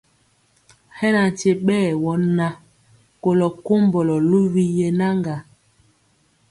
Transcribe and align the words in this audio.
Hɛ 0.97 1.07
na 1.15 1.21
nkye 1.29 1.51
ɓɛɛ 1.65 1.89
wɔ 2.03 2.13
na 2.37 2.47
kolɔ 3.21 3.47
kombɔlɔ 3.65 4.15
luwi 4.29 4.63
yenaŋga. 4.77 5.35